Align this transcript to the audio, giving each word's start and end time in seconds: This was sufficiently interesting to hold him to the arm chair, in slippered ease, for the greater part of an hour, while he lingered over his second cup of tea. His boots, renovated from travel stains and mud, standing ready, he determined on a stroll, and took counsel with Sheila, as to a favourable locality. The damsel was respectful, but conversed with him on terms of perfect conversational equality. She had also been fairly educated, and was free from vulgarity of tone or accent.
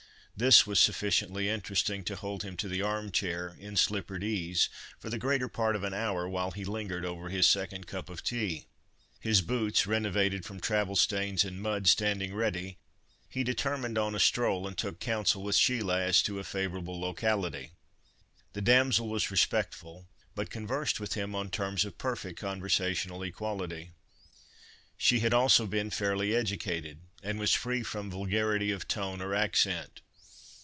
This 0.37 0.65
was 0.65 0.79
sufficiently 0.79 1.49
interesting 1.49 2.03
to 2.05 2.15
hold 2.15 2.41
him 2.41 2.57
to 2.57 2.67
the 2.67 2.81
arm 2.81 3.11
chair, 3.11 3.55
in 3.59 3.77
slippered 3.77 4.23
ease, 4.23 4.69
for 4.97 5.07
the 5.11 5.19
greater 5.19 5.47
part 5.47 5.75
of 5.75 5.83
an 5.83 5.93
hour, 5.93 6.27
while 6.27 6.49
he 6.49 6.65
lingered 6.65 7.05
over 7.05 7.29
his 7.29 7.45
second 7.45 7.85
cup 7.85 8.09
of 8.09 8.23
tea. 8.23 8.65
His 9.19 9.43
boots, 9.43 9.85
renovated 9.85 10.43
from 10.43 10.59
travel 10.59 10.95
stains 10.95 11.43
and 11.45 11.61
mud, 11.61 11.85
standing 11.85 12.33
ready, 12.33 12.79
he 13.29 13.43
determined 13.43 13.99
on 13.99 14.15
a 14.15 14.19
stroll, 14.19 14.65
and 14.67 14.75
took 14.75 14.99
counsel 14.99 15.43
with 15.43 15.55
Sheila, 15.55 16.01
as 16.01 16.23
to 16.23 16.39
a 16.39 16.43
favourable 16.43 16.99
locality. 16.99 17.73
The 18.53 18.61
damsel 18.61 19.09
was 19.09 19.29
respectful, 19.29 20.07
but 20.33 20.49
conversed 20.49 20.99
with 20.99 21.13
him 21.13 21.35
on 21.35 21.51
terms 21.51 21.85
of 21.85 21.99
perfect 21.99 22.39
conversational 22.39 23.21
equality. 23.21 23.91
She 24.97 25.19
had 25.19 25.35
also 25.35 25.67
been 25.67 25.91
fairly 25.91 26.35
educated, 26.35 27.01
and 27.21 27.37
was 27.37 27.53
free 27.53 27.83
from 27.83 28.09
vulgarity 28.09 28.71
of 28.71 28.87
tone 28.87 29.21
or 29.21 29.35
accent. 29.35 30.01